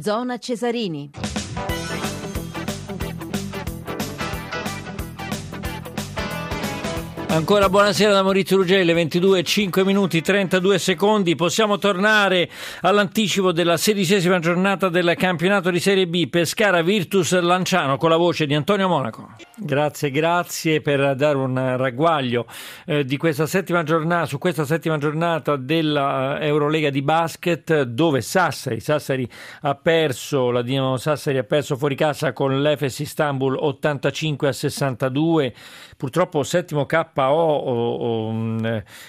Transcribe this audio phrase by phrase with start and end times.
[0.00, 1.10] Zona Cesarini.
[7.30, 11.34] Ancora buonasera da Maurizio Ruggelle, 22 5 minuti 32 secondi.
[11.34, 12.48] Possiamo tornare
[12.80, 18.46] all'anticipo della sedicesima giornata del campionato di Serie B Pescara Virtus Lanciano con la voce
[18.46, 19.47] di Antonio Monaco.
[19.60, 22.46] Grazie, grazie per dare un ragguaglio
[22.86, 29.28] eh, di questa settima giornata, su questa settima giornata dell'Eurolega di basket dove Sassari, Sassari
[29.62, 35.54] ha perso, la Dinamo Sassari ha perso fuori casa con l'Efes Istanbul 85 a 62,
[35.96, 38.64] purtroppo settimo KO o, o, mm,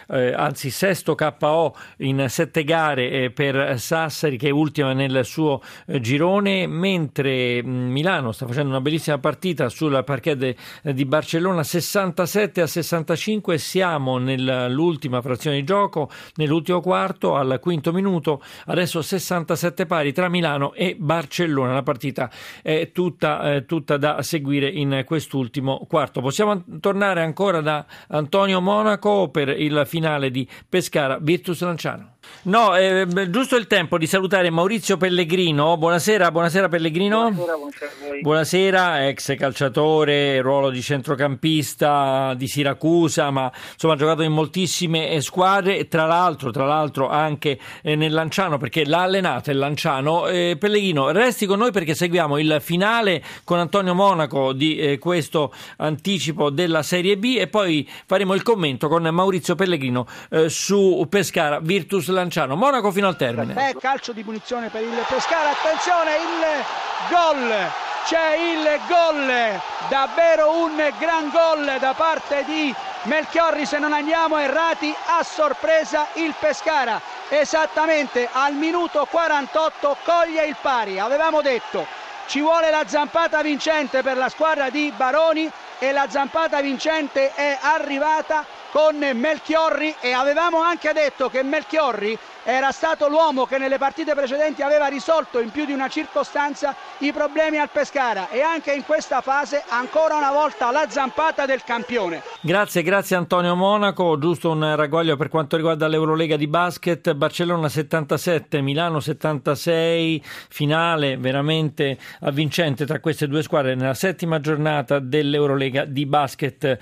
[0.07, 5.61] eh, anzi sesto KO in sette gare eh, per Sassari che è ultima nel suo
[5.85, 11.63] eh, girone, mentre mm, Milano sta facendo una bellissima partita sul parquet de, di Barcellona
[11.63, 19.85] 67 a 65, siamo nell'ultima frazione di gioco, nell'ultimo quarto, al quinto minuto, adesso 67
[19.85, 22.31] pari tra Milano e Barcellona, la partita
[22.63, 26.21] è tutta, eh, tutta da seguire in quest'ultimo quarto.
[26.21, 32.17] Possiamo tornare ancora da Antonio Monaco per il finale di Pescara Virtus Lanciano.
[32.41, 35.75] No, è eh, giusto il tempo di salutare Maurizio Pellegrino.
[35.75, 37.31] Buonasera, buonasera Pellegrino.
[37.31, 38.21] Buonasera, buonasera.
[38.21, 45.21] Buonasera, ex calciatore, ruolo di centrocampista di Siracusa, ma insomma ha giocato in moltissime eh,
[45.21, 50.27] squadre, tra l'altro, tra l'altro anche eh, nel Lanciano perché l'ha allenato il Lanciano.
[50.27, 55.53] Eh, Pellegrino, resti con noi perché seguiamo il finale con Antonio Monaco di eh, questo
[55.77, 61.59] anticipo della Serie B e poi faremo il commento con Maurizio Pellegrino eh, su Pescara
[61.59, 62.18] Virtus Lanciano.
[62.19, 62.55] Lanciano.
[62.55, 63.53] Monaco fino al termine.
[63.53, 65.51] È calcio di punizione per il Pescara.
[65.51, 66.63] Attenzione, il
[67.09, 67.71] gol.
[68.05, 69.61] C'è il gol.
[69.87, 72.73] Davvero un gran gol da parte di
[73.03, 73.65] Melchiorri.
[73.65, 77.01] Se non andiamo errati, a sorpresa il Pescara.
[77.29, 80.99] Esattamente al minuto 48 coglie il pari.
[80.99, 86.61] Avevamo detto ci vuole la zampata vincente per la squadra di Baroni e la zampata
[86.61, 93.57] vincente è arrivata con Melchiorri e avevamo anche detto che Melchiorri era stato l'uomo che
[93.57, 98.41] nelle partite precedenti aveva risolto in più di una circostanza i problemi al Pescara e
[98.41, 102.21] anche in questa fase ancora una volta la zampata del campione.
[102.41, 108.61] Grazie, grazie Antonio Monaco, giusto un ragguaglio per quanto riguarda l'Eurolega di basket, Barcellona 77,
[108.61, 116.77] Milano 76, finale veramente avvincente tra queste due squadre nella settima giornata dell'Eurolega di basket.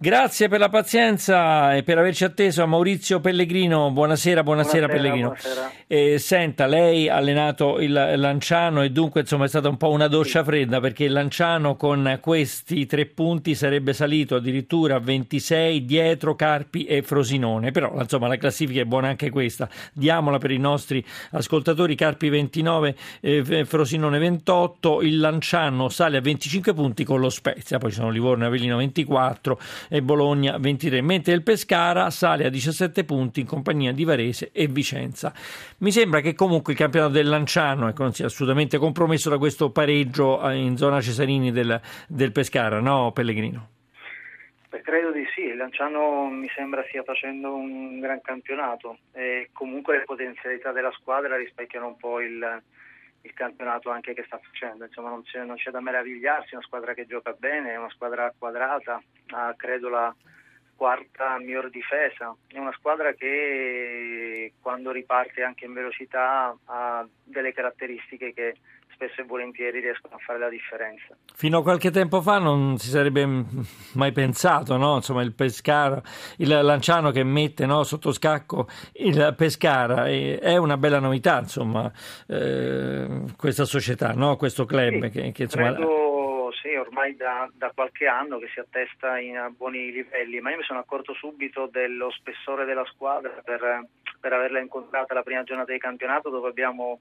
[0.00, 3.90] Grazie per la pazienza e per averci atteso a Maurizio Pellegrino.
[3.90, 5.26] Buonasera, buonasera, buonasera Pellegrino.
[5.30, 5.72] Buonasera.
[5.88, 10.06] Eh, senta, lei ha allenato il Lanciano e dunque insomma è stata un po' una
[10.06, 16.36] doccia fredda perché il Lanciano con questi tre punti sarebbe salito addirittura a 26 dietro
[16.36, 17.72] Carpi e Frosinone.
[17.72, 19.68] Però insomma la classifica è buona anche questa.
[19.92, 21.96] Diamola per i nostri ascoltatori.
[21.96, 27.90] Carpi 29, eh, Frosinone 28, il Lanciano sale a 25 punti con lo Spezia, poi
[27.90, 29.58] ci sono Livorno e Avellino 24
[29.88, 34.66] e Bologna 23, mentre il Pescara sale a 17 punti in compagnia di Varese e
[34.66, 35.32] Vicenza.
[35.78, 39.70] Mi sembra che comunque il campionato del Lanciano ecco, non sia assolutamente compromesso da questo
[39.70, 43.68] pareggio eh, in zona Cesarini del, del Pescara, no Pellegrino?
[44.68, 49.96] Beh, credo di sì, il Lanciano mi sembra stia facendo un gran campionato e comunque
[49.96, 52.62] le potenzialità della squadra rispecchiano un po' il,
[53.28, 56.64] il campionato anche che sta facendo, insomma non c'è, non c'è, da meravigliarsi, è una
[56.64, 59.00] squadra che gioca bene, è una squadra quadrata,
[59.32, 60.14] ha credo la
[60.78, 68.32] quarta miglior difesa, è una squadra che quando riparte anche in velocità ha delle caratteristiche
[68.32, 68.54] che
[68.94, 71.16] spesso e volentieri riescono a fare la differenza.
[71.34, 73.26] Fino a qualche tempo fa non si sarebbe
[73.94, 74.96] mai pensato, no?
[74.96, 76.00] Insomma, il Pescara,
[76.38, 81.90] il Lanciano che mette no, sotto scacco il Pescara è una bella novità, insomma,
[82.28, 84.36] eh, questa società, no?
[84.36, 85.72] questo club sì, che, che insomma...
[85.72, 86.07] Credo,
[86.68, 90.62] sì, ormai da, da, qualche anno che si attesta in buoni livelli, ma io mi
[90.64, 93.86] sono accorto subito dello spessore della squadra per,
[94.20, 97.00] per averla incontrata la prima giornata di campionato dove abbiamo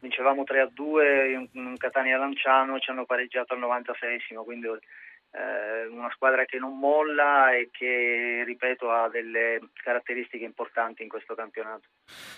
[0.00, 4.68] vincevamo 3 a 2 in Catania Lanciano, ci hanno pareggiato al 96 quindi
[5.92, 11.88] una squadra che non molla e che, ripeto, ha delle caratteristiche importanti in questo campionato.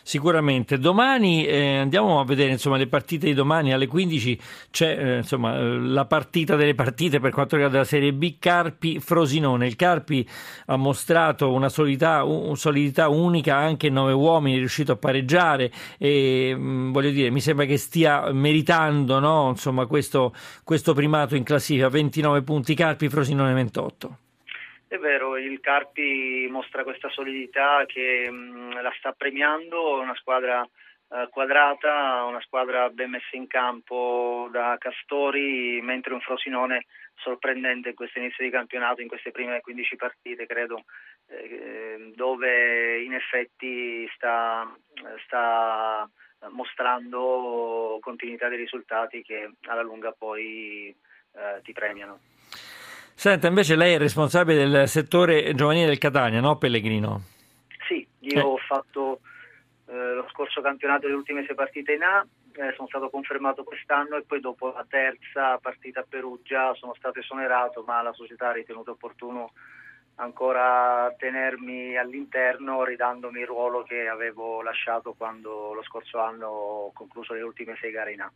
[0.03, 0.79] Sicuramente.
[0.79, 4.41] Domani eh, andiamo a vedere insomma, le partite di domani alle 15
[4.71, 9.67] c'è eh, insomma, la partita delle partite per quanto riguarda la Serie B Carpi-Frosinone.
[9.67, 10.29] Il Carpi
[10.67, 16.55] ha mostrato una solidità, un, solidità unica, anche nove uomini, è riuscito a pareggiare e
[16.57, 19.49] mh, mm, voglio dire, mi sembra che stia meritando no?
[19.51, 20.35] insomma, questo,
[20.65, 24.19] questo primato in classifica, 29 punti Carpi Frosinone 28.
[24.89, 30.63] È vero, il Carpi mostra questa solidità che mh, la sta premiando, è una squadra
[30.63, 36.87] eh, quadrata, una squadra ben messa in campo da Castori, mentre un Frosinone
[37.17, 40.85] sorprendente in questo inizio di campionato, in queste prime 15 partite credo,
[41.27, 44.75] eh, dove in effetti sta,
[45.27, 46.09] sta,
[46.49, 50.97] mostrando continuità dei risultati che alla lunga poi
[51.33, 52.39] eh, ti premiano.
[53.15, 57.23] Senta, invece lei è responsabile del settore giovanile del Catania, no Pellegrino?
[57.87, 58.41] Sì, io eh.
[58.41, 59.21] ho fatto
[59.87, 64.17] eh, lo scorso campionato le ultime sei partite in A, eh, sono stato confermato quest'anno
[64.17, 68.53] e poi dopo la terza partita a Perugia sono stato esonerato, ma la società ha
[68.53, 69.53] ritenuto opportuno
[70.17, 77.33] ancora tenermi all'interno ridandomi il ruolo che avevo lasciato quando lo scorso anno ho concluso
[77.33, 78.33] le ultime sei gare in A.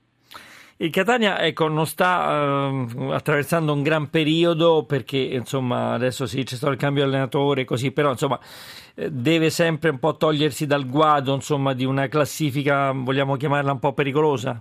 [0.79, 6.57] Il Catania ecco, non sta uh, attraversando un gran periodo perché insomma, adesso sì c'è
[6.57, 8.41] stato il cambio allenatore così, però insomma,
[8.97, 13.79] eh, deve sempre un po' togliersi dal guado insomma, di una classifica, vogliamo chiamarla un
[13.79, 14.61] po' pericolosa?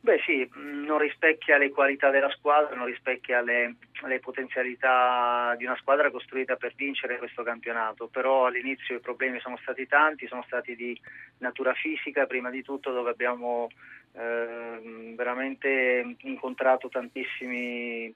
[0.00, 5.76] Beh sì, non rispecchia le qualità della squadra, non rispecchia le, le, potenzialità di una
[5.76, 10.74] squadra costruita per vincere questo campionato, però all'inizio i problemi sono stati tanti, sono stati
[10.74, 10.98] di
[11.38, 13.68] natura fisica prima di tutto dove abbiamo
[14.14, 18.14] eh, veramente incontrato tantissime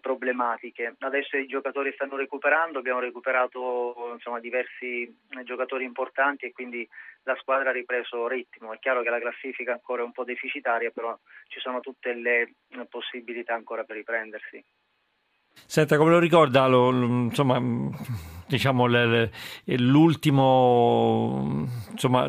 [0.00, 0.94] problematiche.
[0.98, 5.14] Adesso i giocatori stanno recuperando, abbiamo recuperato insomma, diversi
[5.44, 6.88] giocatori importanti e quindi
[7.24, 8.72] la squadra ha ripreso ritmo.
[8.72, 11.18] È chiaro che la classifica è ancora un po' deficitaria, però
[11.48, 12.54] ci sono tutte le
[12.88, 14.64] possibilità ancora per riprendersi.
[15.64, 17.58] Senta, come lo ricorda, lo, insomma,
[18.46, 18.86] diciamo,
[19.64, 21.35] l'ultimo,
[21.96, 22.26] insomma,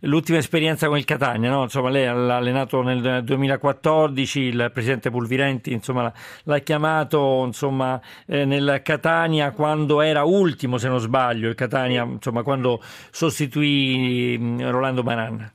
[0.00, 1.62] l'ultima esperienza con il Catania, no?
[1.62, 6.12] insomma, lei l'ha allenato nel 2014, il presidente Pulvirenti insomma,
[6.44, 12.42] l'ha chiamato insomma, eh, nel Catania quando era ultimo, se non sbaglio, il Catania, insomma,
[12.42, 15.52] quando sostituì mm, Rolando Banana.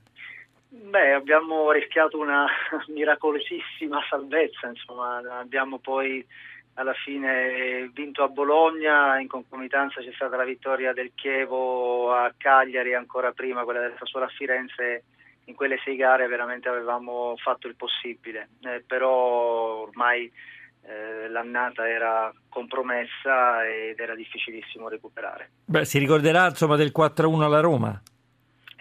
[0.70, 2.48] Beh, abbiamo rischiato una
[2.90, 6.25] miracolosissima salvezza, insomma, abbiamo poi
[6.75, 12.94] alla fine vinto a Bologna, in concomitanza c'è stata la vittoria del Chievo a Cagliari,
[12.94, 15.04] ancora prima quella del Sassuolo a Firenze,
[15.45, 20.31] in quelle sei gare veramente avevamo fatto il possibile, eh, però ormai
[20.83, 25.50] eh, l'annata era compromessa ed era difficilissimo recuperare.
[25.65, 28.01] Beh, si ricorderà insomma del 4-1 alla Roma?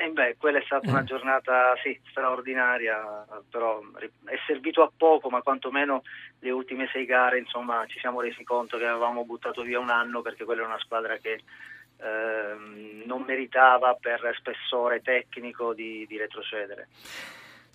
[0.00, 1.04] Eh beh, quella è stata una eh.
[1.04, 3.80] giornata sì, straordinaria, però
[4.26, 6.02] è servito a poco, ma quantomeno
[6.38, 10.22] le ultime sei gare insomma, ci siamo resi conto che avevamo buttato via un anno
[10.22, 11.42] perché quella è una squadra che
[12.00, 16.86] eh, non meritava per spessore tecnico di, di retrocedere.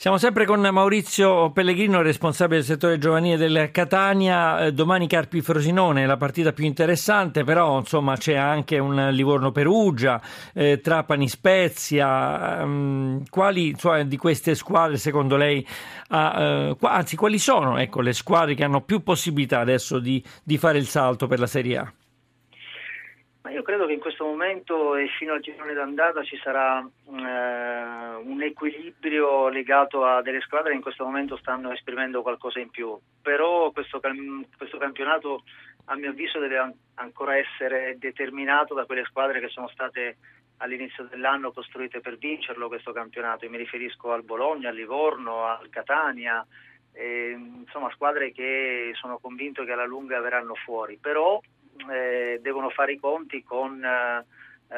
[0.03, 4.65] Siamo sempre con Maurizio Pellegrino, responsabile del settore giovanile del Catania.
[4.65, 10.21] Eh, domani Carpi Frosinone, la partita più interessante, però insomma c'è anche un Livorno Perugia,
[10.53, 12.63] eh, Trapani Spezia.
[12.63, 15.65] Um, quali cioè, di queste squadre secondo lei,
[16.09, 20.57] ha, eh, anzi quali sono ecco, le squadre che hanno più possibilità adesso di, di
[20.57, 21.93] fare il salto per la Serie A?
[23.53, 28.41] Io credo che in questo momento e fino al girone d'andata ci sarà eh, un
[28.41, 33.69] equilibrio legato a delle squadre che in questo momento stanno esprimendo qualcosa in più, però
[33.69, 34.01] questo,
[34.57, 35.43] questo campionato
[35.85, 40.17] a mio avviso deve an- ancora essere determinato da quelle squadre che sono state
[40.57, 43.45] all'inizio dell'anno costruite per vincerlo questo campionato.
[43.45, 46.43] Io mi riferisco al Bologna, al Livorno, al Catania,
[46.91, 51.39] eh, insomma squadre che sono convinto che alla lunga verranno fuori, però
[51.91, 54.25] eh, devono fare i conti con eh,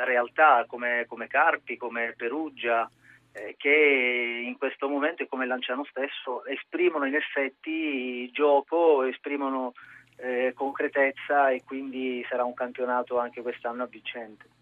[0.03, 2.89] realtà come, come, Carpi, come Perugia,
[3.31, 9.73] eh, che in questo momento come Lanciano stesso esprimono in effetti gioco, esprimono
[10.17, 14.54] eh, concretezza e quindi sarà un campionato anche quest'anno avvincente.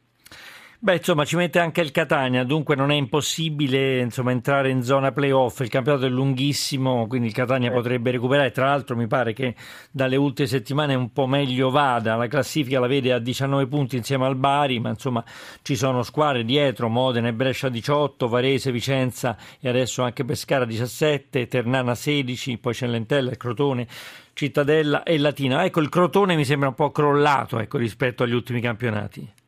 [0.83, 5.13] Beh, insomma, ci mette anche il Catania, dunque non è impossibile insomma, entrare in zona
[5.13, 5.61] playoff.
[5.61, 7.73] Il campionato è lunghissimo, quindi il Catania eh.
[7.73, 8.51] potrebbe recuperare.
[8.51, 9.55] Tra l'altro, mi pare che
[9.91, 12.17] dalle ultime settimane un po' meglio vada.
[12.17, 15.23] La classifica la vede a 19 punti insieme al Bari, ma insomma
[15.61, 21.47] ci sono squadre dietro: Modena e Brescia 18, Varese, Vicenza e adesso anche Pescara 17,
[21.47, 23.87] Ternana 16, poi c'è Lentella, il Crotone.
[24.33, 25.63] Cittadella e Latina.
[25.63, 29.42] Ecco, il Crotone mi sembra un po' crollato ecco, rispetto agli ultimi campionati.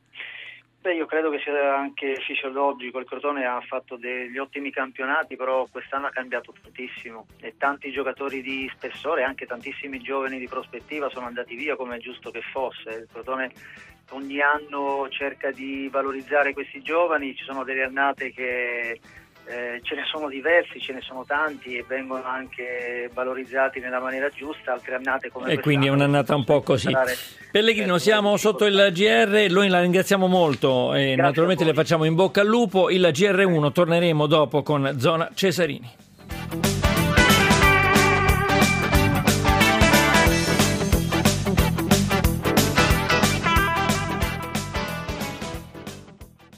[0.86, 5.66] Beh, io credo che sia anche fisiologico, il Crotone ha fatto degli ottimi campionati, però
[5.66, 11.26] quest'anno ha cambiato tantissimo e tanti giocatori di spessore, anche tantissimi giovani di prospettiva sono
[11.26, 12.90] andati via come è giusto che fosse.
[12.92, 13.52] Il Crotone
[14.12, 19.00] ogni anno cerca di valorizzare questi giovani, ci sono delle annate che
[19.48, 24.30] eh, ce ne sono diversi, ce ne sono tanti e vengono anche valorizzati nella maniera
[24.30, 26.92] giusta, altre annate come E quindi è un'annata un po' così.
[27.52, 32.42] Pellegrino, siamo sotto il GR, noi la ringraziamo molto e naturalmente le facciamo in bocca
[32.42, 32.90] al lupo.
[32.90, 36.04] Il GR1 torneremo dopo con Zona Cesarini.